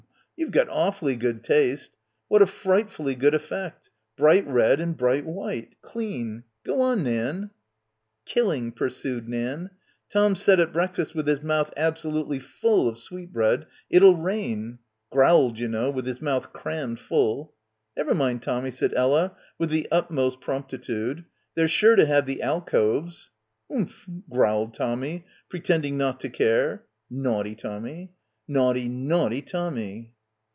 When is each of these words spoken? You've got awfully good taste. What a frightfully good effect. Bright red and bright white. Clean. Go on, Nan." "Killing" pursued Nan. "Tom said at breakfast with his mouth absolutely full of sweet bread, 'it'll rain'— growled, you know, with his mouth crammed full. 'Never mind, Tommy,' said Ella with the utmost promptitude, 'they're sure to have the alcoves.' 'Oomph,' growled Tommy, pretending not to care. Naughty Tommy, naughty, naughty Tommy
You've 0.37 0.49
got 0.51 0.69
awfully 0.69 1.15
good 1.17 1.43
taste. 1.43 1.91
What 2.27 2.41
a 2.41 2.47
frightfully 2.47 3.13
good 3.13 3.35
effect. 3.35 3.91
Bright 4.17 4.47
red 4.47 4.81
and 4.81 4.97
bright 4.97 5.23
white. 5.23 5.75
Clean. 5.83 6.43
Go 6.65 6.81
on, 6.81 7.03
Nan." 7.03 7.51
"Killing" 8.25 8.71
pursued 8.71 9.29
Nan. 9.29 9.69
"Tom 10.11 10.35
said 10.35 10.59
at 10.59 10.73
breakfast 10.73 11.13
with 11.13 11.27
his 11.27 11.43
mouth 11.43 11.71
absolutely 11.77 12.39
full 12.39 12.87
of 12.89 12.97
sweet 12.97 13.31
bread, 13.31 13.67
'it'll 13.91 14.15
rain'— 14.15 14.79
growled, 15.11 15.59
you 15.59 15.67
know, 15.67 15.91
with 15.91 16.07
his 16.07 16.23
mouth 16.23 16.51
crammed 16.51 16.99
full. 16.99 17.53
'Never 17.95 18.15
mind, 18.15 18.41
Tommy,' 18.41 18.71
said 18.71 18.95
Ella 18.95 19.35
with 19.59 19.69
the 19.69 19.87
utmost 19.91 20.41
promptitude, 20.41 21.23
'they're 21.53 21.67
sure 21.67 21.95
to 21.95 22.07
have 22.07 22.25
the 22.25 22.41
alcoves.' 22.41 23.29
'Oomph,' 23.71 24.07
growled 24.27 24.73
Tommy, 24.73 25.23
pretending 25.49 25.99
not 25.99 26.19
to 26.19 26.29
care. 26.29 26.85
Naughty 27.11 27.53
Tommy, 27.55 28.11
naughty, 28.47 28.89
naughty 28.89 29.43
Tommy 29.43 30.13